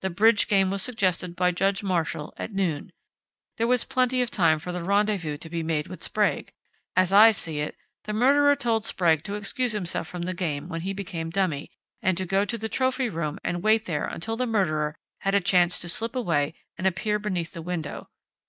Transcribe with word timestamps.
The 0.00 0.10
bridge 0.10 0.48
game 0.48 0.68
was 0.72 0.82
suggested 0.82 1.36
by 1.36 1.52
Judge 1.52 1.80
Marshall 1.84 2.34
at 2.36 2.52
noon. 2.52 2.90
There 3.56 3.68
was 3.68 3.84
plenty 3.84 4.20
of 4.20 4.28
time 4.28 4.58
for 4.58 4.72
the 4.72 4.82
rendezvous 4.82 5.36
to 5.38 5.48
be 5.48 5.62
made 5.62 5.86
with 5.86 6.02
Sprague. 6.02 6.50
As 6.96 7.12
I 7.12 7.30
see 7.30 7.60
it, 7.60 7.76
the 8.02 8.12
murderer 8.12 8.56
told 8.56 8.84
Sprague 8.84 9.22
to 9.22 9.36
excuse 9.36 9.70
himself 9.70 10.08
from 10.08 10.22
the 10.22 10.34
game 10.34 10.68
when 10.68 10.80
he 10.80 10.92
became 10.92 11.30
dummy, 11.30 11.70
and 12.02 12.18
to 12.18 12.26
go 12.26 12.44
to 12.44 12.58
the 12.58 12.68
trophy 12.68 13.08
room 13.08 13.38
and 13.44 13.62
wait 13.62 13.84
there 13.84 14.06
until 14.08 14.36
the 14.36 14.44
murderer 14.48 14.96
had 15.20 15.36
a 15.36 15.40
chance 15.40 15.78
to 15.78 15.88
slip 15.88 16.16
away 16.16 16.54
and 16.76 16.88
appear 16.88 17.20
beneath 17.20 17.52
the 17.52 17.62
window. 17.62 18.08